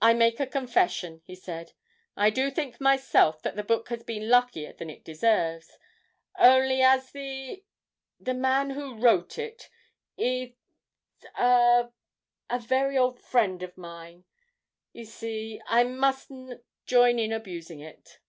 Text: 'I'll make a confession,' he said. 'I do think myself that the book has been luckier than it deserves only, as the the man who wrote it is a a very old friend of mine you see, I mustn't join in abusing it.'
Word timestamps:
'I'll 0.00 0.14
make 0.14 0.38
a 0.38 0.46
confession,' 0.46 1.20
he 1.24 1.34
said. 1.34 1.72
'I 2.16 2.30
do 2.30 2.48
think 2.48 2.80
myself 2.80 3.42
that 3.42 3.56
the 3.56 3.64
book 3.64 3.88
has 3.88 4.04
been 4.04 4.28
luckier 4.28 4.72
than 4.72 4.88
it 4.88 5.02
deserves 5.04 5.78
only, 6.38 6.80
as 6.80 7.10
the 7.10 7.64
the 8.20 8.34
man 8.34 8.70
who 8.70 8.94
wrote 8.96 9.36
it 9.36 9.68
is 10.16 10.52
a 11.36 11.90
a 12.48 12.58
very 12.60 12.96
old 12.96 13.20
friend 13.20 13.64
of 13.64 13.76
mine 13.76 14.22
you 14.92 15.04
see, 15.04 15.60
I 15.66 15.82
mustn't 15.82 16.62
join 16.86 17.18
in 17.18 17.32
abusing 17.32 17.80
it.' 17.80 18.20